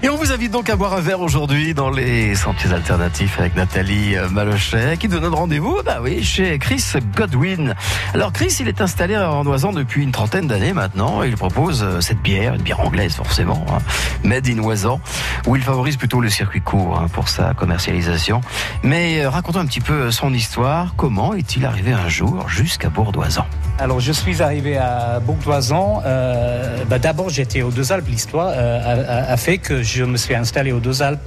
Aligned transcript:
Et 0.00 0.08
on 0.08 0.16
vous 0.16 0.30
invite 0.30 0.52
donc 0.52 0.70
à 0.70 0.76
boire 0.76 0.94
un 0.94 1.00
verre 1.00 1.20
aujourd'hui 1.20 1.74
dans 1.74 1.90
les 1.90 2.36
sentiers 2.36 2.72
alternatifs 2.72 3.40
avec 3.40 3.56
Nathalie 3.56 4.16
euh, 4.16 4.28
Malochet 4.28 4.96
qui 4.96 5.08
donne 5.08 5.26
rendez-vous 5.26 5.80
bah 5.84 5.98
oui, 6.00 6.22
chez 6.22 6.56
Chris 6.60 6.84
Godwin. 7.16 7.74
Alors 8.14 8.32
Chris, 8.32 8.58
il 8.60 8.68
est 8.68 8.80
installé 8.80 9.16
en 9.16 9.44
Oisan 9.44 9.72
depuis 9.72 10.04
une 10.04 10.12
trentaine 10.12 10.46
d'années 10.46 10.72
maintenant. 10.72 11.24
Il 11.24 11.36
propose 11.36 11.82
euh, 11.82 12.00
cette 12.00 12.22
bière, 12.22 12.54
une 12.54 12.62
bière 12.62 12.78
anglaise 12.78 13.16
forcément, 13.16 13.66
hein, 13.70 13.78
made 14.22 14.46
in 14.46 14.60
Oisan, 14.60 15.00
où 15.48 15.56
il 15.56 15.62
favorise 15.62 15.96
plutôt 15.96 16.20
le 16.20 16.28
circuit 16.28 16.60
court 16.60 17.00
hein, 17.00 17.08
pour 17.12 17.28
sa 17.28 17.52
commercialisation. 17.54 18.40
Mais 18.84 19.24
euh, 19.24 19.30
racontons 19.30 19.58
un 19.58 19.66
petit 19.66 19.80
peu 19.80 20.12
son 20.12 20.32
histoire. 20.32 20.94
Comment 20.96 21.34
est-il 21.34 21.66
arrivé 21.66 21.92
un 21.92 22.08
jour 22.08 22.48
jusqu'à 22.48 22.88
Bourdoisan? 22.88 23.46
Alors, 23.80 24.00
je 24.00 24.10
suis 24.10 24.42
arrivé 24.42 24.76
à 24.76 25.20
Bourg-d'Oisan. 25.20 26.02
Euh, 26.04 26.84
bah, 26.90 26.98
D'abord, 26.98 27.28
j'étais 27.30 27.62
aux 27.62 27.70
Deux-Alpes. 27.70 28.08
L'histoire 28.08 28.52
euh, 28.52 29.04
a, 29.06 29.32
a, 29.32 29.36
fait 29.36 29.58
que 29.58 29.84
je 29.84 30.02
me 30.02 30.16
suis 30.16 30.34
installé 30.34 30.72
aux 30.72 30.80
Deux-Alpes. 30.80 31.20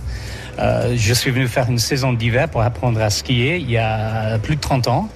Euh, 0.59 0.93
je 0.97 1.13
suis 1.13 1.31
venu 1.31 1.47
faire 1.47 1.69
une 1.69 1.79
saison 1.79 2.11
d'hiver 2.11 2.49
pour 2.49 2.61
apprendre 2.61 3.01
à 3.01 3.09
skier 3.09 3.55
il 3.55 3.71
y 3.71 3.77
a 3.77 4.37
plus 4.39 4.57
de 4.57 4.61
30 4.61 4.89
ans. 4.89 5.09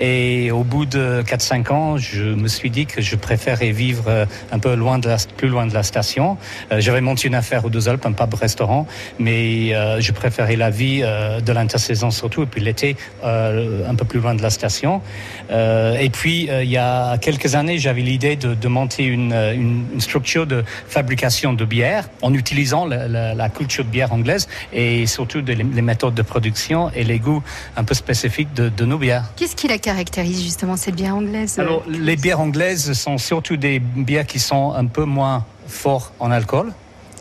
Et 0.00 0.50
au 0.50 0.64
bout 0.64 0.86
de 0.86 1.22
4-5 1.22 1.72
ans, 1.72 1.96
je 1.98 2.22
me 2.22 2.48
suis 2.48 2.70
dit 2.70 2.86
que 2.86 3.02
je 3.02 3.16
préférais 3.16 3.70
vivre 3.70 4.04
euh, 4.08 4.24
un 4.50 4.58
peu 4.58 4.74
loin 4.74 4.98
de 4.98 5.08
la, 5.08 5.18
plus 5.36 5.48
loin 5.48 5.66
de 5.66 5.74
la 5.74 5.82
station. 5.82 6.38
Euh, 6.72 6.80
J'avais 6.80 7.02
monté 7.02 7.28
une 7.28 7.34
affaire 7.34 7.66
aux 7.66 7.70
Deux 7.70 7.88
Alpes, 7.88 8.06
un 8.06 8.12
pub-restaurant, 8.12 8.86
mais 9.18 9.74
euh, 9.74 10.00
je 10.00 10.12
préférais 10.12 10.56
la 10.56 10.70
vie 10.70 11.00
de 11.00 11.52
l'intersaison 11.52 12.10
surtout, 12.10 12.42
et 12.42 12.46
puis 12.46 12.60
l'été 12.60 12.96
un 13.22 13.94
peu 13.94 14.04
plus 14.04 14.20
loin 14.20 14.34
de 14.34 14.42
la 14.42 14.50
station. 14.50 15.02
Et 15.50 16.10
puis, 16.10 16.48
il 16.50 16.70
y 16.70 16.76
a 16.76 17.18
quelques 17.18 17.54
années, 17.54 17.78
j'avais 17.78 18.00
l'idée 18.00 18.36
de, 18.36 18.54
de, 18.54 18.68
monter 18.68 19.04
une, 19.04 19.32
une, 19.32 20.00
structure 20.00 20.46
de 20.46 20.64
fabrication 20.88 21.52
de 21.52 21.64
bière 21.64 22.08
en 22.22 22.32
utilisant 22.34 22.86
la, 22.86 23.08
la, 23.08 23.34
la 23.34 23.48
culture 23.48 23.84
de 23.84 23.90
bière 23.90 24.12
anglaise 24.12 24.48
et 24.72 25.06
surtout 25.06 25.42
de, 25.42 25.52
les, 25.52 25.82
méthodes 25.82 26.14
de 26.14 26.22
production 26.22 26.90
et 26.94 27.04
les 27.04 27.18
goûts 27.18 27.42
un 27.76 27.84
peu 27.84 27.94
spécifiques 27.94 28.52
de, 28.54 28.68
de 28.68 28.84
nos 28.84 28.98
bières. 28.98 29.24
Qu'est-ce 29.36 29.56
qui 29.56 29.68
la 29.68 29.78
caractérise 29.90 30.40
justement 30.44 30.76
cette 30.76 30.94
bière 30.94 31.16
anglaise 31.16 31.58
Alors, 31.58 31.82
les 31.88 32.14
bières 32.14 32.38
anglaises 32.38 32.92
sont 32.92 33.18
surtout 33.18 33.56
des 33.56 33.80
bières 33.80 34.24
qui 34.26 34.38
sont 34.38 34.72
un 34.72 34.86
peu 34.86 35.04
moins 35.04 35.44
forts 35.66 36.12
en 36.20 36.30
alcool. 36.30 36.72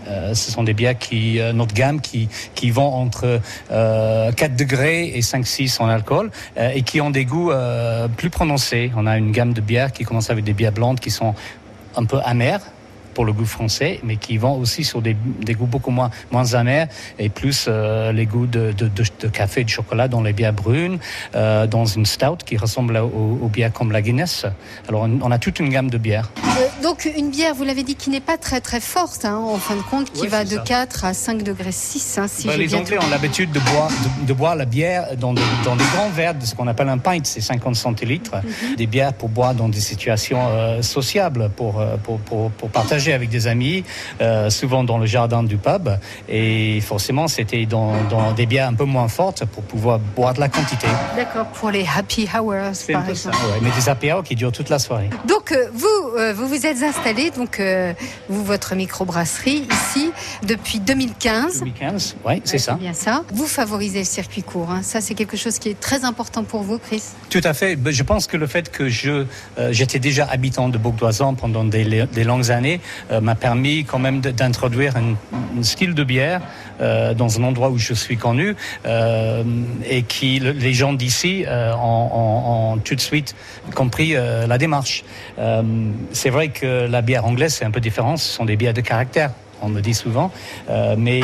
Euh, 0.08 0.36
ce 0.36 0.52
sont 0.52 0.64
des 0.64 0.76
bières 0.76 0.98
qui, 0.98 1.40
euh, 1.40 1.52
notre 1.52 1.74
gamme, 1.74 2.00
qui, 2.00 2.30
qui 2.54 2.70
vont 2.70 2.94
entre 2.94 3.42
euh, 3.72 4.32
4 4.32 4.56
degrés 4.56 5.08
et 5.16 5.22
5-6 5.22 5.82
en 5.82 5.90
alcool 5.90 6.30
euh, 6.58 6.70
et 6.76 6.84
qui 6.84 7.02
ont 7.02 7.10
des 7.10 7.26
goûts 7.26 7.52
euh, 7.52 8.08
plus 8.08 8.30
prononcés. 8.30 8.92
On 8.96 9.08
a 9.08 9.18
une 9.18 9.32
gamme 9.32 9.54
de 9.54 9.62
bières 9.62 9.92
qui 9.92 10.04
commence 10.04 10.30
avec 10.30 10.44
des 10.44 10.54
bières 10.54 10.72
blondes 10.72 11.00
qui 11.00 11.10
sont 11.10 11.34
un 11.96 12.06
peu 12.06 12.20
amères, 12.24 12.62
pour 13.20 13.26
le 13.26 13.34
goût 13.34 13.46
français, 13.46 14.00
mais 14.06 14.16
qui 14.16 14.38
vont 14.38 14.58
aussi 14.58 14.86
sur 14.86 15.02
des, 15.02 15.14
des 15.42 15.54
goûts 15.54 15.66
beaucoup 15.66 15.92
moins, 15.92 16.10
moins 16.32 16.54
amers 16.54 16.88
et 17.18 17.28
plus 17.28 17.66
euh, 17.68 18.14
les 18.14 18.26
goûts 18.26 18.46
de, 18.46 18.72
de, 18.72 18.88
de, 18.88 19.04
de, 19.20 19.28
café 19.28 19.60
et 19.60 19.64
de 19.66 19.70
chocolat 19.70 20.08
dans 20.08 20.22
les 20.22 20.32
bières 20.32 20.54
brunes, 20.54 21.00
euh, 21.36 21.68
dans 21.68 21.84
une 21.84 22.06
stout 22.06 22.38
qui 22.46 22.56
ressemble 22.56 22.96
aux, 22.96 23.40
aux, 23.44 23.50
bières 23.50 23.74
comme 23.74 23.92
la 23.92 24.02
Guinness. 24.02 24.46
Alors 24.88 25.02
on, 25.02 25.32
a 25.32 25.38
toute 25.38 25.60
une 25.60 25.68
gamme 25.68 25.90
de 25.90 25.98
bières. 25.98 26.30
Euh, 26.38 26.82
donc 26.82 27.12
une 27.18 27.30
bière, 27.30 27.54
vous 27.56 27.66
l'avez 27.66 27.84
dit, 27.84 27.96
qui 27.96 28.10
n'est 28.10 28.22
pas 28.22 28.38
très 28.38 28.62
très 28.62 28.80
forte, 28.80 29.26
hein, 29.26 29.36
en 29.36 29.58
fin 29.58 29.76
de 29.76 29.82
compte, 29.82 30.14
qui 30.14 30.22
ouais, 30.22 30.28
va 30.30 30.46
de 30.46 30.56
ça. 30.56 30.64
4 30.66 31.04
à 31.04 31.14
5 31.14 31.44
degrés 31.44 31.74
6. 31.74 32.20
Hein, 32.20 32.28
si 32.30 32.48
bah, 32.48 32.56
les 32.56 32.74
Anglais 32.74 32.96
tout... 32.96 33.06
ont 33.06 33.10
l'habitude 33.10 33.52
de 33.52 33.60
boire, 33.60 33.90
de, 33.90 34.28
de, 34.28 34.34
boire 34.34 34.56
la 34.56 34.64
bière 34.64 35.18
dans, 35.18 35.34
de, 35.34 35.42
dans 35.66 35.76
des 35.76 35.84
grands 35.94 36.10
verres, 36.10 36.36
de 36.36 36.46
ce 36.46 36.56
qu'on 36.56 36.68
appelle 36.68 36.88
un 36.88 37.00
pint, 37.00 37.20
c'est 37.24 37.42
50 37.42 37.76
centilitres, 37.76 38.38
mm 38.38 38.48
-hmm. 38.48 38.76
des 38.78 38.88
bières 38.88 39.14
pour 39.14 39.28
boire 39.28 39.54
dans 39.54 39.68
des 39.68 39.82
situations 39.92 40.40
euh, 40.42 40.82
sociables, 40.82 41.50
pour, 41.58 41.84
pour, 42.06 42.18
pour, 42.20 42.50
pour 42.52 42.70
partager 42.70 43.09
avec 43.14 43.30
des 43.30 43.48
amis, 43.48 43.84
euh, 44.22 44.50
souvent 44.50 44.84
dans 44.84 44.98
le 44.98 45.06
jardin 45.06 45.44
du 45.44 45.58
pub. 45.58 45.90
Et 46.28 46.82
forcément, 46.82 47.28
c'était 47.28 47.66
dans, 47.66 47.94
dans, 48.10 48.32
des 48.34 48.46
bières 48.46 48.68
un 48.68 48.74
peu 48.74 48.86
moins 48.86 49.08
fortes 49.08 49.46
pour 49.46 49.64
pouvoir 49.64 50.00
boire 50.00 50.34
de 50.34 50.40
la 50.40 50.50
quantité. 50.50 50.88
D'accord, 51.16 51.48
pour 51.48 51.72
les 51.72 51.86
happy 51.96 52.28
hours, 52.34 52.72
par 52.92 53.10
exemple. 53.10 53.16
Ça, 53.16 53.30
ouais, 53.30 53.60
mais 53.62 53.70
des 53.72 53.90
happy 53.90 54.12
hours 54.12 54.24
qui 54.24 54.36
durent 54.36 54.52
toute 54.52 54.70
la 54.70 54.80
soirée. 54.80 55.10
Donc, 55.28 55.52
euh, 55.52 55.68
vous, 55.74 56.18
euh, 56.18 56.34
vous 56.34 56.48
vous 56.48 56.66
êtes 56.66 56.82
installé, 56.84 57.32
donc, 57.32 57.62
vous, 58.30 58.44
votre 58.44 58.76
microbrasserie, 58.76 59.68
ici, 59.72 60.12
depuis 60.44 60.80
2015. 60.80 61.60
2015, 61.60 62.16
oui, 62.26 62.42
c'est 62.44 62.54
ouais, 62.54 62.60
ça. 62.60 62.74
bien 62.74 62.94
ça. 62.94 63.24
Vous 63.34 63.48
favorisez 63.48 64.00
le 64.00 64.06
circuit 64.06 64.44
court. 64.44 64.70
Hein. 64.72 64.82
Ça, 64.84 65.02
c'est 65.02 65.16
quelque 65.16 65.38
chose 65.38 65.60
qui 65.60 65.70
est 65.70 65.80
très 65.80 66.06
important 66.06 66.44
pour 66.44 66.64
vous, 66.64 66.80
Chris. 66.80 67.04
Tout 67.30 67.42
à 67.44 67.54
fait. 67.54 67.78
Je 67.86 68.04
pense 68.04 68.28
que 68.28 68.38
le 68.38 68.48
fait 68.48 68.72
que 68.72 68.90
je 68.90 69.26
j'étais 69.72 70.00
déjà 70.00 70.28
habitant 70.30 70.70
de 70.70 70.78
Beaudoisan 70.78 71.36
pendant 71.36 71.64
des, 71.64 72.06
des 72.06 72.24
longues 72.24 72.52
années 72.52 72.80
m'a 73.12 73.36
permis 73.36 73.86
quand 73.86 74.00
même 74.00 74.22
d'introduire 74.22 74.96
un, 74.98 75.16
un, 75.60 75.64
style 75.64 75.94
de 75.94 76.04
bière 76.04 76.42
euh, 76.82 77.14
dans 77.14 77.40
un 77.40 77.44
endroit 77.44 77.70
où 77.70 77.78
je 77.78 77.94
suis 77.94 78.18
connu 78.18 78.56
euh, 78.86 79.44
et 79.88 80.04
qui 80.04 80.40
le, 80.40 80.52
les 80.52 80.74
gens 80.74 80.94
d'ici 80.94 81.46
euh, 81.48 81.74
ont, 81.76 82.78
tout 82.84 82.96
de 82.96 83.02
suite 83.02 83.36
compris 83.76 84.16
euh, 84.16 84.48
la 84.48 84.58
démarche. 84.58 85.04
Euh, 85.38 85.62
c'est 86.12 86.30
vrai 86.30 86.50
que 86.50 86.88
la 86.88 87.02
bière 87.02 87.26
anglaise 87.26 87.54
c'est 87.54 87.66
un 87.66 87.72
peu 87.72 87.82
différent, 87.82 88.18
ce 88.18 88.32
sont 88.32 88.46
des 88.46 88.56
bières 88.56 88.74
de 88.74 88.82
caractère 88.82 89.32
on 89.62 89.70
me 89.70 89.82
dit 89.82 89.94
souvent. 89.94 90.32
Euh, 90.70 90.96
mais 90.98 91.22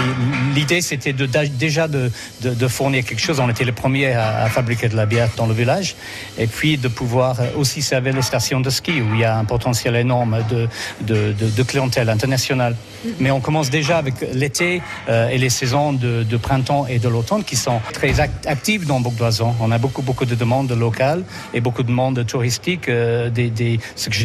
l'idée, 0.53 0.81
c'était 0.81 1.13
de, 1.13 1.25
déjà 1.25 1.87
de, 1.87 2.11
de, 2.41 2.53
de, 2.53 2.67
fournir 2.67 3.03
quelque 3.05 3.21
chose. 3.21 3.39
On 3.39 3.49
était 3.49 3.65
les 3.65 3.71
premiers 3.71 4.13
à, 4.13 4.43
à, 4.43 4.49
fabriquer 4.49 4.89
de 4.89 4.95
la 4.95 5.05
bière 5.05 5.29
dans 5.37 5.47
le 5.47 5.53
village. 5.53 5.95
Et 6.37 6.47
puis 6.47 6.77
de 6.77 6.87
pouvoir 6.87 7.37
aussi 7.55 7.81
servir 7.81 8.13
les 8.13 8.21
stations 8.21 8.59
de 8.59 8.69
ski 8.69 9.01
où 9.01 9.13
il 9.13 9.19
y 9.19 9.25
a 9.25 9.37
un 9.37 9.45
potentiel 9.45 9.95
énorme 9.95 10.39
de, 10.49 10.67
de 11.05 11.63
clientèle 11.63 12.09
internationale. 12.09 12.75
Mais 13.19 13.31
on 13.31 13.39
commence 13.39 13.69
déjà 13.69 13.97
avec 13.97 14.15
l'été 14.33 14.81
euh, 15.09 15.29
et 15.29 15.37
les 15.37 15.49
saisons 15.49 15.93
de, 15.93 16.37
printemps 16.37 16.85
et 16.87 16.99
de 16.99 17.07
l'automne 17.07 17.43
qui 17.43 17.55
sont 17.55 17.79
très 17.93 18.19
act 18.19 18.45
actives 18.45 18.85
dans 18.85 18.99
Beaudoison. 18.99 19.55
On 19.61 19.71
a 19.71 19.77
beaucoup, 19.77 20.01
beaucoup 20.01 20.25
de 20.25 20.35
demandes 20.35 20.71
locales 20.71 21.23
et 21.53 21.61
beaucoup 21.61 21.83
de 21.83 21.87
demandes 21.87 22.25
touristiques, 22.25 22.89
euh, 22.89 23.29
des, 23.29 23.49
des, 23.49 23.79
ce 23.95 24.09
que 24.09 24.15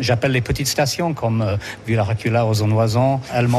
j'appelle 0.00 0.32
les 0.32 0.40
petites 0.40 0.68
stations 0.68 1.12
comme 1.12 1.42
euh, 1.42 1.56
Villaracula, 1.86 2.46
Ozon-Oison, 2.46 3.20
Allemand 3.32 3.55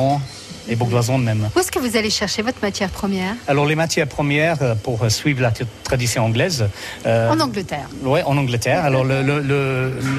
et 0.69 0.75
Bourgoison 0.75 1.17
même. 1.17 1.49
Où 1.55 1.59
est-ce 1.59 1.71
que 1.71 1.79
vous 1.79 1.95
allez 1.95 2.09
chercher 2.09 2.41
votre 2.41 2.61
matière 2.61 2.89
première? 2.89 3.35
Alors 3.47 3.65
les 3.65 3.75
matières 3.75 4.07
premières 4.07 4.61
euh, 4.61 4.75
pour 4.75 5.09
suivre 5.09 5.41
la 5.41 5.51
tradition 5.83 6.25
anglaise. 6.25 6.67
Euh, 7.05 7.31
en 7.31 7.39
Angleterre. 7.39 7.87
Oui, 8.03 8.19
en 8.25 8.35
Angleterre. 8.37 8.83
Alors 8.83 9.05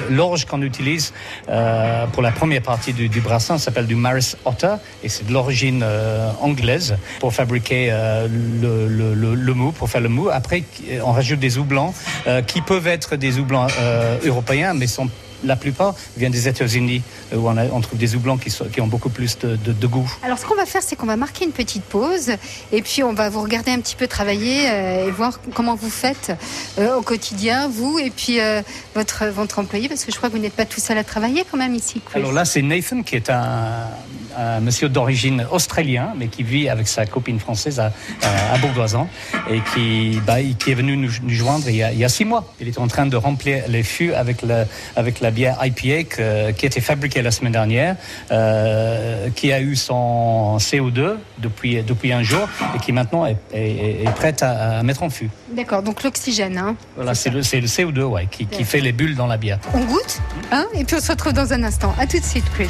l'orge 0.09 0.45
qu'on 0.45 0.63
utilise 0.63 1.13
euh, 1.49 2.07
pour 2.07 2.23
la 2.23 2.31
première 2.31 2.63
partie 2.63 2.93
du, 2.93 3.09
du 3.09 3.21
brassin 3.21 3.59
s'appelle 3.59 3.85
du 3.85 3.95
Maris 3.95 4.35
Otter 4.45 4.73
et 5.03 5.09
c'est 5.09 5.27
de 5.27 5.33
l'origine 5.33 5.81
euh, 5.83 6.31
anglaise 6.41 6.97
pour 7.19 7.31
fabriquer 7.31 7.91
le, 7.91 8.87
le, 8.87 9.13
le, 9.13 9.35
le, 9.35 9.53
mou, 9.53 9.71
pour 9.71 9.87
faire 9.87 10.01
le 10.01 10.09
mou. 10.09 10.29
Après, 10.31 10.63
on 11.03 11.11
rajoute 11.11 11.39
des 11.39 11.59
houblons 11.59 11.93
qui 12.47 12.61
peuvent 12.61 12.87
être 12.87 13.15
des 13.17 13.37
houblons 13.37 13.67
européens, 14.25 14.73
mais 14.73 14.87
sont 14.87 15.09
la 15.43 15.55
plupart 15.55 15.95
viennent 16.17 16.31
des 16.31 16.47
États-Unis 16.47 17.01
où 17.33 17.47
on, 17.47 17.57
a, 17.57 17.65
on, 17.65 17.81
trouve 17.81 17.99
des 17.99 18.15
houblons 18.15 18.37
qui, 18.37 18.49
sont, 18.49 18.65
qui, 18.65 18.81
ont 18.81 18.87
beaucoup 18.87 19.09
plus 19.09 19.37
de, 19.39 19.55
de, 19.55 19.73
de 19.73 19.87
goût. 19.87 20.09
Alors 20.23 20.37
ce 20.37 20.45
qu'on 20.45 20.55
va 20.55 20.65
faire, 20.65 20.81
c'est 20.81 20.95
qu'on 20.95 21.05
va 21.05 21.15
marquer 21.15 21.45
une 21.45 21.51
petite 21.51 21.83
pause 21.83 22.31
et 22.71 22.81
puis 22.81 23.03
on 23.03 23.13
va 23.13 23.29
vous 23.29 23.41
regarder 23.41 23.71
un 23.71 23.79
petit 23.79 23.95
peu 23.95 24.07
travailler 24.07 24.69
euh, 24.69 25.07
et 25.07 25.11
voir 25.11 25.39
comment 25.53 25.75
vous 25.75 25.89
faites 25.89 26.31
euh, 26.77 26.95
au 26.95 27.01
quotidien, 27.01 27.67
vous 27.67 27.99
et 27.99 28.09
puis 28.09 28.39
euh, 28.39 28.61
votre, 28.95 29.25
votre 29.27 29.59
employé, 29.59 29.87
parce 29.87 30.05
que 30.05 30.11
je 30.11 30.17
crois 30.17 30.29
que 30.29 30.35
vous 30.35 30.41
n'êtes 30.41 30.53
pas 30.53 30.65
tout 30.65 30.79
seul 30.79 30.97
à 30.97 31.03
travailler 31.03 31.43
quand 31.49 31.57
même 31.57 31.75
ici. 31.75 32.01
Chris. 32.05 32.19
Alors 32.19 32.31
là, 32.31 32.45
c'est 32.45 32.61
Nathan 32.61 33.03
qui 33.03 33.15
est 33.15 33.29
un, 33.29 33.87
un 34.37 34.59
monsieur 34.59 34.89
d'origine 34.89 35.45
australien, 35.51 36.13
mais 36.17 36.27
qui 36.27 36.43
vit 36.43 36.69
avec 36.69 36.87
sa 36.87 37.05
copine 37.05 37.39
française 37.39 37.79
à, 37.79 37.91
à, 38.21 38.53
à 38.53 38.57
Bourgoisan 38.57 39.07
et 39.49 39.61
qui, 39.73 40.19
bah, 40.25 40.37
qui 40.57 40.71
est 40.71 40.75
venu 40.75 40.97
nous, 40.97 41.11
nous 41.23 41.29
joindre 41.29 41.69
il 41.69 41.75
y, 41.75 41.83
a, 41.83 41.91
il 41.91 41.99
y, 41.99 42.05
a, 42.05 42.09
six 42.09 42.25
mois. 42.25 42.53
Il 42.59 42.67
est 42.67 42.79
en 42.79 42.87
train 42.87 43.05
de 43.05 43.15
remplir 43.15 43.63
les 43.67 43.83
fûts 43.83 44.13
avec 44.13 44.41
la 45.21 45.28
bière 45.31 45.57
IPA 45.63 46.03
que, 46.03 46.51
qui 46.51 46.65
a 46.65 46.67
été 46.67 46.81
fabriquée 46.81 47.21
la 47.21 47.31
semaine 47.31 47.53
dernière, 47.53 47.95
euh, 48.31 49.29
qui 49.35 49.51
a 49.51 49.61
eu 49.61 49.75
son 49.75 50.57
CO2 50.59 51.15
depuis, 51.37 51.81
depuis 51.83 52.13
un 52.13 52.23
jour 52.23 52.47
et 52.75 52.79
qui 52.79 52.91
maintenant 52.91 53.25
est, 53.25 53.37
est, 53.53 54.03
est 54.03 54.15
prête 54.15 54.43
à, 54.43 54.79
à, 54.79 54.83
mettre 54.83 55.03
en 55.03 55.09
fût. 55.09 55.29
D'accord, 55.55 55.83
donc 55.83 56.03
l'oxygène. 56.03 56.57
Hein, 56.57 56.75
voilà, 56.95 57.15
c'est 57.15 57.29
le, 57.29 57.37
le, 57.37 57.67
CO2 57.67 58.03
ouais, 58.03 58.27
qui, 58.29 58.45
qui 58.45 58.63
fait 58.63 58.81
les 58.81 58.91
bulles 58.91 59.15
dans 59.15 59.27
la 59.27 59.37
bière. 59.37 59.59
On 59.73 59.85
goûte 59.85 60.19
hein, 60.51 60.65
et 60.73 60.83
puis 60.83 60.95
on 60.95 61.01
se 61.01 61.11
retrouve 61.11 61.33
dans 61.33 61.53
un 61.53 61.63
instant. 61.63 61.93
À 61.99 62.07
tout 62.07 62.19
de 62.19 62.25
suite, 62.25 62.45
Chris. 62.53 62.69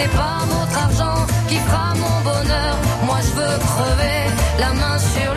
n'est 0.00 0.08
pas 0.08 0.38
votre 0.54 0.78
argent 0.86 1.26
qui 1.48 1.56
fera 1.56 1.88
mon 2.04 2.16
bonheur. 2.30 2.74
Moi 3.06 3.18
je 3.26 3.32
veux 3.38 3.56
crever 3.70 4.20
la 4.58 4.72
main 4.80 4.98
sur 5.14 5.29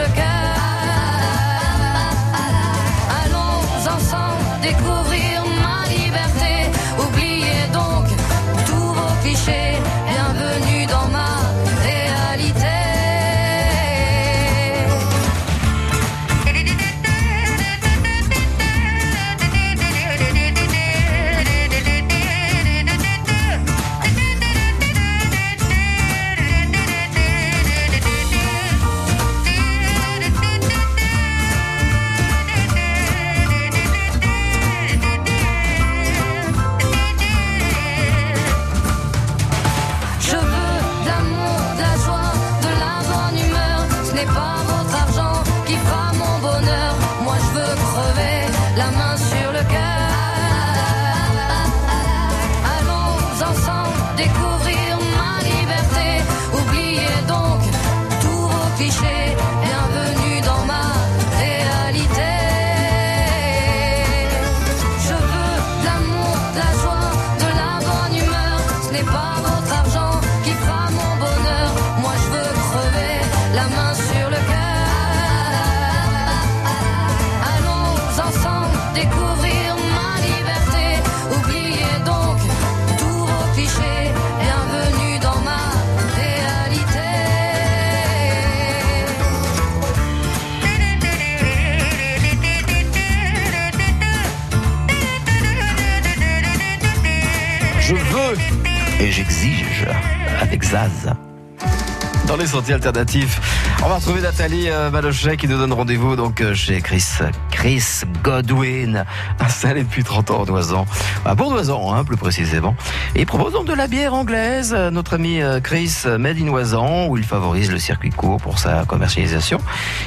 Dans 102.26 102.36
les 102.36 102.48
sentiers 102.48 102.74
alternatifs, 102.74 103.40
on 103.86 103.90
va 103.90 103.98
retrouver 103.98 104.22
Nathalie 104.22 104.70
euh, 104.72 104.90
Malochet 104.90 105.38
qui 105.38 105.48
nous 105.48 105.60
donne 105.60 105.72
rendez-vous 105.72 106.16
donc 106.16 106.42
euh, 106.42 106.56
chez 106.56 106.82
Chris 106.82 107.06
Chris 107.52 108.02
Godwin, 108.24 109.06
installé 109.40 109.84
depuis 109.84 110.04
30 110.04 110.32
ans 110.32 110.42
en 110.42 110.50
Oisan, 110.50 110.88
à 111.26 111.36
Bourdoisan 111.36 111.94
hein, 111.94 112.04
plus 112.04 112.18
précisément. 112.18 112.76
Et 113.14 113.20
il 113.20 113.26
propose 113.28 113.54
donc 113.54 113.68
de 113.68 113.74
la 113.74 113.86
bière 113.86 114.16
anglaise. 114.16 114.74
Euh, 114.76 114.90
Notre 114.90 115.14
ami 115.14 115.42
Chris 115.64 116.06
Made 116.08 116.40
in 116.40 116.48
Oisan, 116.48 117.06
où 117.08 117.18
il 117.18 117.24
favorise 117.24 117.72
le 117.72 117.78
circuit 117.78 118.10
court 118.10 118.38
pour 118.38 118.58
sa 118.58 118.84
commercialisation. 118.86 119.60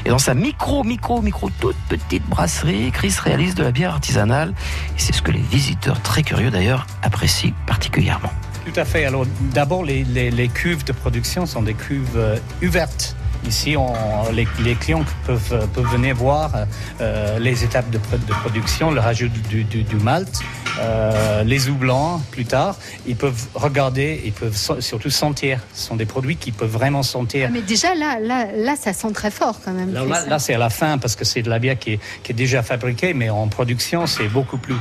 Et 0.04 0.08
dans 0.08 0.18
sa 0.18 0.34
micro, 0.34 0.82
micro, 0.82 1.22
micro, 1.22 1.48
toute 1.60 1.76
petite 1.88 2.28
brasserie, 2.28 2.90
Chris 2.92 3.14
réalise 3.22 3.54
de 3.54 3.62
la 3.62 3.70
bière 3.70 3.92
artisanale. 3.92 4.52
Et 4.96 5.00
c'est 5.00 5.14
ce 5.14 5.22
que 5.22 5.30
les 5.30 5.38
visiteurs, 5.38 6.02
très 6.02 6.24
curieux 6.24 6.50
d'ailleurs, 6.50 6.88
apprécient 7.04 7.52
particulièrement. 7.68 8.32
Tout 8.66 8.80
à 8.80 8.84
fait. 8.84 9.04
Alors, 9.04 9.24
d'abord, 9.54 9.84
les, 9.84 10.04
les- 10.04 10.30
les 10.30 10.48
cuves 10.48 10.84
de 10.84 10.92
production 10.92 11.46
sont 11.46 11.62
des 11.62 11.74
cuves 11.74 12.16
euh, 12.16 12.36
ouvertes. 12.62 13.14
Ici, 13.46 13.76
on- 13.76 13.92
les, 14.32 14.46
les 14.64 14.74
clients 14.74 15.04
peuvent, 15.24 15.52
euh, 15.52 15.66
peuvent 15.68 15.86
venir 15.92 16.16
voir 16.16 16.50
euh, 17.00 17.38
les 17.38 17.62
étapes 17.62 17.88
de, 17.90 17.98
pro- 17.98 18.16
de 18.18 18.32
production, 18.42 18.90
le 18.90 18.98
rajout 19.00 19.28
du, 19.28 19.62
du- 19.62 19.84
du 19.84 19.96
malt, 19.96 20.40
euh, 20.80 21.44
les 21.44 21.68
houblons 21.68 22.20
plus 22.32 22.44
tard. 22.44 22.74
Ils 23.06 23.14
peuvent 23.14 23.40
regarder, 23.54 24.20
ils 24.24 24.32
peuvent 24.32 24.56
so- 24.56 24.80
surtout 24.80 25.10
sentir. 25.10 25.60
Ce 25.72 25.86
sont 25.86 25.94
des 25.96 26.06
produits 26.06 26.34
qui 26.36 26.50
peuvent 26.50 26.68
vraiment 26.72 27.04
sentir. 27.04 27.46
Ah, 27.48 27.52
Mais 27.52 27.62
déjà, 27.62 27.94
là, 27.94 28.18
là, 28.18 28.46
là, 28.52 28.74
ça 28.74 28.92
sent 28.92 29.12
très 29.12 29.30
fort 29.30 29.60
quand 29.64 29.72
même. 29.72 29.92
Là, 29.92 30.00
C'est 30.40 30.52
là, 30.52 30.56
à 30.56 30.60
la 30.60 30.70
fin 30.70 30.98
parce 30.98 31.14
que 31.14 31.24
c'est 31.24 31.42
de 31.42 31.50
la 31.50 31.60
bière 31.60 31.78
qui 31.78 31.92
est, 31.92 32.00
qui 32.24 32.32
est 32.32 32.34
déjà 32.34 32.64
fabriquée, 32.64 33.14
mais 33.14 33.30
en 33.30 33.46
production, 33.46 34.06
c'est 34.08 34.26
beaucoup 34.28 34.58
plus. 34.58 34.74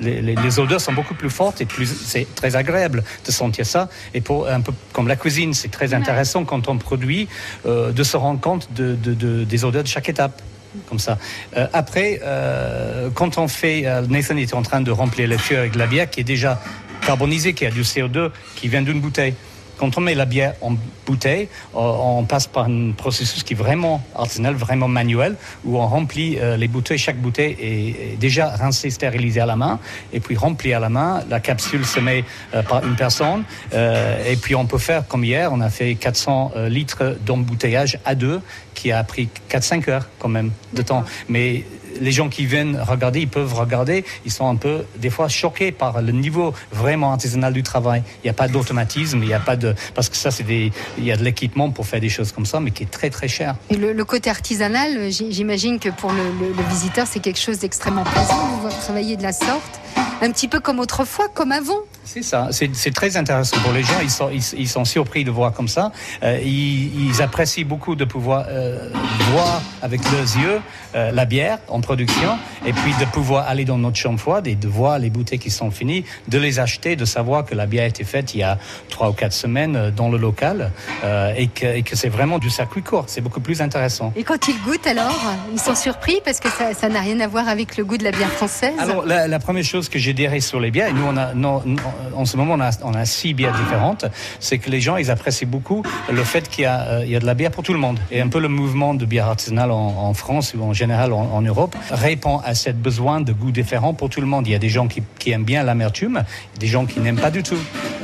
Les, 0.00 0.22
les- 0.22 0.34
les 0.34 0.58
odeurs 0.58 0.80
sont 0.80 0.92
beaucoup 0.92 1.14
plus 1.14 1.30
fortes 1.30 1.60
et 1.60 1.66
plus, 1.66 1.86
c'est 1.86 2.26
très 2.34 2.56
agréable 2.56 3.04
de 3.26 3.30
sentir 3.32 3.66
ça. 3.66 3.88
Et 4.14 4.20
pour 4.20 4.48
un 4.48 4.60
peu 4.60 4.72
comme 4.92 5.08
la 5.08 5.16
cuisine, 5.16 5.52
c'est 5.54 5.70
très 5.70 5.92
intéressant 5.94 6.44
quand 6.44 6.68
on 6.68 6.78
produit 6.78 7.28
euh, 7.66 7.92
de 7.92 8.02
se 8.02 8.16
rendre 8.16 8.40
compte 8.40 8.68
de, 8.74 8.94
de- 8.94 9.14
de- 9.14 9.44
des 9.44 9.64
odeurs 9.64 9.82
de 9.82 9.88
chaque 9.88 10.08
étape. 10.08 10.40
Comme 10.88 11.00
ça. 11.00 11.18
Euh, 11.56 11.66
après, 11.72 12.20
euh, 12.22 13.10
quand 13.12 13.38
on 13.38 13.48
fait, 13.48 13.82
euh, 13.86 14.02
Nathan 14.08 14.36
était 14.36 14.54
en 14.54 14.62
train 14.62 14.80
de 14.80 14.92
remplir 14.92 15.26
les 15.26 15.36
fûts 15.38 15.56
avec 15.56 15.72
de 15.72 15.78
la 15.78 15.86
bière 15.88 16.08
qui 16.08 16.20
est 16.20 16.24
déjà 16.24 16.62
carbonisée, 17.04 17.54
qui 17.54 17.66
a 17.66 17.70
du 17.72 17.82
CO2, 17.82 18.30
qui 18.54 18.68
vient 18.68 18.82
d'une 18.82 19.00
bouteille. 19.00 19.34
Quand 19.80 19.96
on 19.96 20.02
met 20.02 20.14
la 20.14 20.26
bière 20.26 20.52
en 20.60 20.74
bouteille, 21.06 21.48
euh, 21.74 21.78
on 21.78 22.24
passe 22.24 22.46
par 22.46 22.66
un 22.66 22.90
processus 22.92 23.42
qui 23.42 23.54
est 23.54 23.56
vraiment 23.56 24.02
artisanal, 24.14 24.54
vraiment 24.54 24.88
manuel, 24.88 25.36
où 25.64 25.78
on 25.78 25.86
remplit 25.86 26.38
euh, 26.38 26.58
les 26.58 26.68
bouteilles. 26.68 26.98
Chaque 26.98 27.16
bouteille 27.16 27.56
est, 27.58 28.20
déjà 28.20 28.50
rincée, 28.50 28.90
stérilisée 28.90 29.40
à 29.40 29.46
la 29.46 29.56
main, 29.56 29.78
et 30.12 30.20
puis 30.20 30.36
remplie 30.36 30.74
à 30.74 30.80
la 30.80 30.90
main. 30.90 31.22
La 31.30 31.40
capsule 31.40 31.86
se 31.86 31.98
met 31.98 32.24
euh, 32.54 32.62
par 32.62 32.86
une 32.86 32.94
personne, 32.94 33.44
et 33.72 34.36
puis 34.36 34.54
on 34.54 34.66
peut 34.66 34.76
faire 34.76 35.08
comme 35.08 35.24
hier, 35.24 35.50
on 35.50 35.62
a 35.62 35.70
fait 35.70 35.94
400 35.94 36.52
euh, 36.56 36.68
litres 36.68 37.16
d'embouteillage 37.24 37.98
à 38.04 38.14
deux, 38.14 38.42
qui 38.74 38.92
a 38.92 39.02
pris 39.02 39.28
4-5 39.50 39.90
heures 39.90 40.08
quand 40.18 40.28
même 40.28 40.50
de 40.74 40.82
temps. 40.82 41.04
Mais 41.28 41.64
les 42.00 42.12
gens 42.12 42.28
qui 42.28 42.46
viennent 42.46 42.80
regarder, 42.80 43.20
ils 43.20 43.28
peuvent 43.28 43.54
regarder, 43.54 44.04
ils 44.24 44.32
sont 44.32 44.48
un 44.48 44.56
peu, 44.56 44.84
des 44.96 45.10
fois, 45.10 45.28
choqués 45.28 45.72
par 45.72 46.00
le 46.02 46.12
niveau 46.12 46.54
vraiment 46.72 47.12
artisanal 47.12 47.52
du 47.52 47.62
travail. 47.62 48.02
Il 48.22 48.26
n'y 48.26 48.30
a 48.30 48.34
pas 48.34 48.48
d'automatisme, 48.48 49.18
il 49.22 49.28
n'y 49.28 49.34
a 49.34 49.40
pas 49.40 49.56
de, 49.56 49.74
parce 49.94 50.08
que 50.08 50.16
ça, 50.16 50.30
c'est 50.30 50.42
des, 50.42 50.72
il 50.98 51.04
y 51.04 51.12
a 51.12 51.16
de 51.16 51.24
l'équipement 51.24 51.70
pour 51.70 51.86
faire 51.86 52.00
des 52.00 52.08
choses 52.08 52.32
comme 52.32 52.46
ça, 52.46 52.60
mais 52.60 52.70
qui 52.70 52.84
est 52.84 52.90
très 52.90 53.10
très 53.10 53.28
cher. 53.28 53.56
Et 53.70 53.76
le, 53.76 54.04
côté 54.04 54.30
artisanal, 54.30 55.10
j'imagine 55.10 55.78
que 55.78 55.90
pour 55.90 56.12
le, 56.12 56.64
visiteur, 56.68 57.06
c'est 57.06 57.20
quelque 57.20 57.38
chose 57.38 57.58
d'extrêmement 57.58 58.04
plaisant 58.04 58.56
de 58.56 58.60
voir 58.62 58.78
travailler 58.80 59.16
de 59.16 59.22
la 59.22 59.32
sorte. 59.32 59.80
Un 60.22 60.30
petit 60.30 60.48
peu 60.48 60.60
comme 60.60 60.80
autrefois, 60.80 61.28
comme 61.28 61.52
avant. 61.52 61.80
C'est 62.04 62.22
ça, 62.22 62.48
c'est 62.50 62.94
très 62.94 63.16
intéressant 63.16 63.58
pour 63.58 63.72
les 63.72 63.82
gens. 63.82 64.00
Ils 64.02 64.10
sont, 64.10 64.30
ils, 64.30 64.42
ils 64.58 64.68
sont 64.68 64.84
surpris 64.84 65.22
de 65.22 65.30
voir 65.30 65.52
comme 65.52 65.68
ça. 65.68 65.92
Euh, 66.22 66.40
ils, 66.42 67.08
ils 67.08 67.22
apprécient 67.22 67.64
beaucoup 67.64 67.94
de 67.94 68.04
pouvoir 68.04 68.46
euh, 68.48 68.90
voir 69.32 69.62
avec 69.82 70.00
leurs 70.10 70.22
yeux 70.22 70.60
euh, 70.94 71.12
la 71.12 71.24
bière 71.24 71.58
en 71.68 71.80
production 71.80 72.36
et 72.66 72.72
puis 72.72 72.92
de 72.98 73.04
pouvoir 73.04 73.48
aller 73.48 73.64
dans 73.64 73.78
notre 73.78 73.96
chambre 73.96 74.18
froide 74.18 74.46
et 74.46 74.56
de 74.56 74.66
voir 74.66 74.98
les 74.98 75.10
bouteilles 75.10 75.38
qui 75.38 75.50
sont 75.50 75.70
finies, 75.70 76.04
de 76.26 76.38
les 76.38 76.58
acheter, 76.58 76.96
de 76.96 77.04
savoir 77.04 77.44
que 77.44 77.54
la 77.54 77.66
bière 77.66 77.84
a 77.84 77.88
été 77.88 78.02
faite 78.02 78.34
il 78.34 78.40
y 78.40 78.42
a 78.42 78.58
trois 78.88 79.10
ou 79.10 79.12
quatre 79.12 79.32
semaines 79.32 79.76
euh, 79.76 79.90
dans 79.90 80.08
le 80.08 80.18
local 80.18 80.72
euh, 81.04 81.32
et 81.36 81.46
que, 81.46 81.66
et 81.66 81.82
que 81.82 81.96
c'est 81.96 82.08
vraiment 82.08 82.38
du 82.38 82.50
circuit 82.50 82.82
court. 82.82 83.04
C'est 83.06 83.20
beaucoup 83.20 83.40
plus 83.40 83.60
intéressant. 83.62 84.12
Et 84.16 84.24
quand 84.24 84.48
ils 84.48 84.60
goûtent 84.62 84.86
alors, 84.86 85.20
ils 85.52 85.60
sont 85.60 85.76
surpris 85.76 86.20
parce 86.24 86.40
que 86.40 86.48
ça 86.48 86.74
ça 86.74 86.88
n'a 86.88 87.00
rien 87.00 87.20
à 87.20 87.28
voir 87.28 87.48
avec 87.48 87.76
le 87.76 87.84
goût 87.84 87.98
de 87.98 88.04
la 88.04 88.10
bière 88.10 88.30
française? 88.32 88.74
Alors, 88.78 89.04
la, 89.04 89.28
la 89.28 89.38
première 89.38 89.64
chose 89.64 89.88
que 89.88 89.98
j'ai 89.98 90.14
dirais 90.14 90.40
sur 90.40 90.60
les 90.60 90.70
bières, 90.70 90.88
et 90.88 90.92
nous, 90.92 91.04
on 91.04 91.16
a, 91.16 91.34
non, 91.34 91.62
non, 91.66 91.82
en 92.14 92.24
ce 92.24 92.36
moment, 92.36 92.56
on 92.84 92.94
a, 92.94 93.04
six 93.04 93.34
bières 93.34 93.56
différentes, 93.56 94.04
c'est 94.38 94.58
que 94.58 94.70
les 94.70 94.80
gens, 94.80 94.96
ils 94.96 95.10
apprécient 95.10 95.48
beaucoup 95.48 95.82
le 96.10 96.22
fait 96.24 96.48
qu'il 96.48 96.66
euh, 96.66 97.04
y 97.06 97.16
a 97.16 97.20
de 97.20 97.26
la 97.26 97.34
bière 97.34 97.50
pour 97.50 97.62
tout 97.62 97.72
le 97.72 97.78
monde. 97.78 97.98
Et 98.10 98.20
un 98.20 98.28
peu 98.28 98.40
le 98.40 98.48
mouvement 98.48 98.94
de 98.94 99.04
bière 99.04 99.26
artisanale 99.26 99.70
en, 99.70 100.12
France 100.14 100.54
ou 100.56 100.62
en 100.62 100.72
général 100.72 101.12
en, 101.12 101.40
Europe 101.42 101.74
répond 101.90 102.38
à 102.38 102.54
ce 102.54 102.70
besoin 102.70 103.20
de 103.20 103.32
goûts 103.32 103.52
différents 103.52 103.94
pour 103.94 104.10
tout 104.10 104.20
le 104.20 104.26
monde. 104.26 104.46
Il 104.46 104.50
y 104.50 104.54
a 104.54 104.58
des 104.58 104.68
gens 104.68 104.88
qui, 104.88 105.30
aiment 105.30 105.44
bien 105.44 105.62
l'amertume, 105.62 106.24
des 106.58 106.66
gens 106.66 106.84
qui 106.84 107.00
n'aiment 107.00 107.20
pas 107.20 107.30
du 107.30 107.42
tout. 107.42 107.58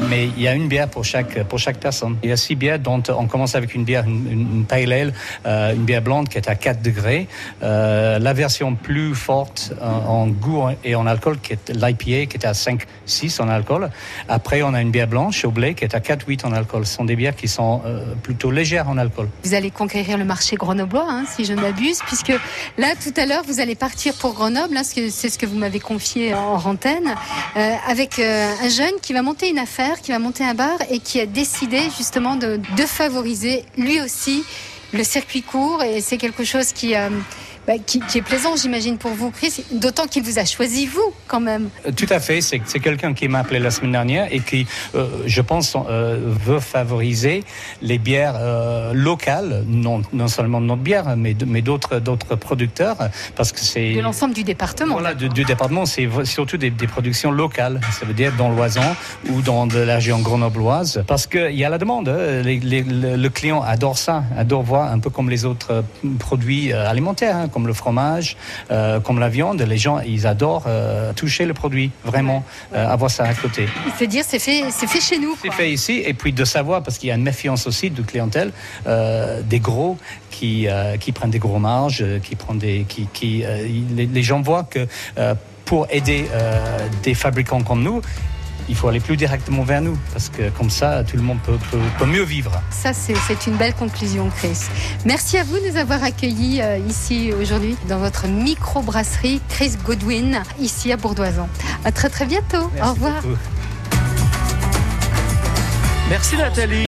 Mais 0.09 0.29
il 0.37 0.43
y 0.43 0.49
a 0.49 0.55
une 0.55 0.69
bière 0.69 0.89
pour 0.89 1.05
chaque, 1.05 1.35
personne. 1.81 2.17
Il 2.23 2.31
y 2.31 2.33
a 2.33 2.37
six 2.37 2.55
bières 2.55 2.79
dont 2.79 3.03
on 3.09 3.27
commence 3.27 3.55
avec 3.55 3.75
une 3.75 3.85
bière, 3.85 4.05
une, 4.07 4.31
une, 4.31 4.65
pale 4.65 4.93
ale, 4.93 5.13
euh, 5.47 5.75
une 5.75 5.85
bière 5.85 6.03
blonde 6.03 6.29
qui 6.29 6.39
est 6.39 6.49
à 6.49 6.55
4 6.55 6.83
degrés. 6.83 7.27
Euh, 7.63 8.19
la 8.19 8.33
version 8.33 8.75
plus 8.75 9.15
forte 9.15 9.73
en, 9.83 9.87
en 9.87 10.27
goût 10.29 10.69
et 10.85 10.95
en 10.95 11.07
alcool 11.07 11.39
qui 11.41 11.53
est 11.53 11.71
l'IPA 11.71 12.27
qui 12.27 12.37
est 12.37 12.47
à 12.47 12.55
5, 12.55 12.87
6 13.05 13.41
en 13.41 13.49
alcool. 13.49 13.76
Après, 14.29 14.63
on 14.63 14.75
a 14.75 14.81
une 14.81 14.91
bière 14.91 15.09
blanche 15.09 15.45
au 15.45 15.51
blé 15.51 15.75
qui 15.75 15.85
est 15.85 15.95
à 15.95 16.01
4, 16.01 16.27
8 16.27 16.45
en 16.45 16.53
alcool. 16.53 16.87
Ce 16.87 16.95
sont 16.95 17.05
des 17.05 17.17
bières 17.17 17.37
qui 17.37 17.49
sont 17.49 17.83
euh, 17.85 18.15
plutôt 18.23 18.51
légères 18.51 18.89
en 18.89 18.99
alcool. 18.99 19.29
Vous 19.45 19.55
allez 19.55 19.71
conquérir 19.71 20.19
le 20.19 20.25
marché 20.25 20.57
grenoblois, 20.57 21.07
hein, 21.09 21.25
si 21.29 21.45
je 21.45 21.53
ne 21.53 21.61
m'abuse, 21.61 22.01
puisque 22.07 22.33
là, 22.79 22.89
tout 23.03 23.15
à 23.21 23.27
l'heure, 23.27 23.43
vous 23.47 23.61
allez 23.61 23.75
partir 23.75 24.15
pour 24.15 24.35
Grenoble, 24.35 24.77
hein, 24.77 24.83
c'est 24.85 25.29
ce 25.29 25.39
que 25.39 25.47
vous 25.47 25.57
m'avez 25.57 25.81
confié 25.81 26.35
en 26.35 26.57
antenne, 26.65 27.15
euh, 27.57 27.75
avec 27.89 28.19
euh, 28.19 28.53
un 28.63 28.69
jeune 28.69 28.95
qui 29.03 29.13
va 29.13 29.23
monter 29.23 29.49
une 29.49 29.59
affaire, 29.59 30.01
qui 30.01 30.13
va 30.13 30.19
monter 30.19 30.45
un 30.45 30.55
bar 30.55 30.79
et 30.91 30.99
qui 30.99 31.21
a 31.21 31.27
décidé 31.27 31.81
justement 31.97 32.37
de, 32.37 32.61
de 32.77 32.83
favoriser 32.83 33.65
lui 33.77 34.01
aussi 34.01 34.45
le 34.93 35.05
circuit 35.05 35.43
court. 35.43 35.83
Et 35.83 36.01
c'est 36.01 36.17
quelque 36.17 36.45
chose 36.45 36.73
qui, 36.73 36.95
bah, 37.67 37.75
qui, 37.85 38.01
qui 38.01 38.19
est 38.19 38.23
plaisant, 38.23 38.55
j'imagine, 38.57 38.99
pour 38.99 39.13
vous, 39.13 39.31
Chris, 39.31 39.65
d'autant 39.73 40.07
qu'il 40.07 40.23
vous 40.23 40.39
a 40.39 40.45
choisi, 40.45 40.87
vous, 40.87 41.13
quand 41.27 41.41
même. 41.41 41.69
Euh, 41.87 41.91
Tout 41.93 42.07
à 42.11 42.21
fait. 42.21 42.41
C'est 42.41 42.61
quelqu'un 42.81 43.13
qui 43.15 43.29
m'a 43.29 43.41
appelé 43.41 43.59
la 43.59 43.71
semaine 43.71 43.93
dernière 43.93 44.29
et 44.33 44.41
qui, 44.41 44.67
euh, 44.95 45.07
je 45.27 45.41
pense, 45.43 45.77
euh, 45.89 46.19
veut 46.45 46.61
favoriser 46.61 47.43
les 47.83 47.99
bières 47.99 48.35
euh, 48.39 48.93
locales, 48.95 49.65
non, 49.67 50.03
non 50.13 50.29
seulement 50.29 50.61
de 50.61 50.67
notre 50.67 50.83
bière, 50.83 51.17
mais 51.17 51.35
mais 51.47 51.63
d'autres 51.63 51.99
d'autres 51.99 52.37
producteurs, 52.37 52.97
parce 53.35 53.53
que 53.53 53.61
c'est 53.61 53.95
De 53.95 54.01
l'ensemble 54.01 54.35
du 54.35 54.45
département. 54.45 54.95
Voilà, 54.95 55.15
du, 55.15 55.29
du 55.29 55.45
département, 55.45 55.87
c'est 55.87 56.09
surtout 56.25 56.57
des, 56.57 56.71
des 56.71 56.87
productions 56.87 57.31
locales. 57.31 57.81
Ça 57.99 58.07
veut 58.07 58.15
dire 58.15 58.33
dans 58.37 58.49
l'Oisan 58.51 58.95
ou 59.31 59.43
dans 59.43 59.67
de 59.67 59.79
la 59.79 59.95
région 59.97 60.19
grenobloise. 60.21 61.03
Parce 61.07 61.27
qu'il 61.27 61.57
y 61.57 61.65
a 61.65 61.69
la 61.69 61.79
demande. 61.79 62.09
hein. 62.09 62.43
Les- 62.43 62.61
les- 62.61 62.83
le, 62.83 63.17
le 63.17 63.29
client 63.31 63.63
adore 63.63 63.99
ça, 63.99 64.25
adore 64.37 64.63
voir 64.63 64.93
un 64.93 64.99
peu 64.99 65.11
comme 65.11 65.31
les 65.31 65.45
autres 65.45 65.73
euh, 65.73 65.83
produits 66.19 66.73
euh, 66.73 66.89
alimentaires, 66.89 67.37
hein, 67.37 67.49
comme 67.57 67.67
le 67.67 67.73
fromage, 67.73 68.37
euh, 68.71 69.01
comme 69.01 69.19
la 69.19 69.31
viande. 69.31 69.63
Les 69.63 69.79
gens, 69.79 70.01
ils 70.01 70.27
adorent 70.27 70.65
euh, 70.67 71.15
toucher 71.15 71.47
le 71.47 71.55
produit, 71.55 71.91
vraiment, 72.05 72.45
euh, 72.75 72.87
avoir 72.87 73.11
ça 73.11 73.25
à 73.25 73.33
côté. 73.33 73.67
C'est 73.97 74.07
dire, 74.07 74.25
c'est 74.29 74.39
fait, 74.39 74.65
c'est 74.71 74.87
fait 74.87 75.01
chez 75.01 75.19
nous. 75.19 75.35
C'est 75.41 75.51
fait 75.51 75.73
ici, 75.73 76.03
et 76.05 76.13
puis 76.13 76.35
de 76.35 76.45
savoir, 76.45 76.83
parce 76.83 76.99
qu'il 76.99 77.09
y 77.09 77.13
a 77.13 77.15
une 77.15 77.23
méfiance 77.23 77.67
aussi 77.67 77.89
de 77.89 78.03
clientèle, 78.03 78.53
des 78.85 79.59
gros 79.59 79.97
qui, 80.31 80.69
qui 81.01 81.13
prennent 81.13 81.31
des 81.31 81.39
gros 81.39 81.59
marges, 81.59 82.05
qui 82.23 82.37
prennent 82.37 82.59
des, 82.59 82.85
qui, 82.87 83.09
qui, 83.15 83.43
les, 83.97 84.05
les 84.05 84.23
gens 84.23 84.43
voient 84.43 84.65
que 84.65 84.87
pour 85.65 85.87
aider 85.91 86.27
des 87.03 87.15
fabricants 87.15 87.63
comme 87.63 87.83
nous, 87.83 88.03
il 88.69 88.75
faut 88.75 88.89
aller 88.89 89.01
plus 89.01 89.17
directement 89.17 89.63
vers 89.63 89.81
nous, 89.81 89.97
parce 90.13 90.29
que 90.29 90.51
comme 90.51 90.71
ça, 90.71 91.05
tout 91.05 91.17
le 91.17 91.23
monde 91.23 91.39
peut, 91.45 91.59
peut, 91.71 91.79
peut 91.99 92.07
mieux 92.07 92.23
vivre. 92.23 92.53
Ça, 92.71 92.93
c'est 92.93 93.47
une 93.47 93.57
belle 93.57 93.75
conclusion, 93.75 94.31
Chris. 94.37 94.59
Merci 95.05 95.39
à 95.39 95.45
vous 95.45 95.59
de 95.59 95.71
nous 95.71 95.77
avoir 95.77 96.03
accueillis 96.03 96.61
euh, 96.61 96.79
ici 96.79 97.33
aujourd'hui 97.33 97.77
dans 97.89 97.99
votre 97.99 98.27
micro-brasserie 98.27 99.41
Chris 99.49 99.73
Godwin, 99.85 100.43
ici 100.61 100.93
à 100.93 100.97
Bourdoisan. 100.97 101.49
À 101.85 101.93
très 101.93 102.09
très 102.09 102.27
bientôt. 102.27 102.71
Au 102.83 102.93
revoir. 102.93 103.23
beaucoup. 103.23 103.37
Merci 106.09 106.37
Nathalie. 106.37 106.85